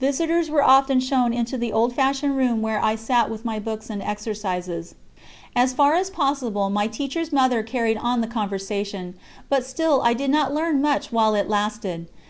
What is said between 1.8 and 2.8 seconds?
fashioned room